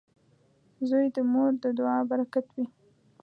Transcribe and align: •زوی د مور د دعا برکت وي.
•زوی 0.87 1.05
د 1.15 1.17
مور 1.31 1.51
د 1.63 1.65
دعا 1.77 1.97
برکت 2.11 2.45
وي. 2.55 2.65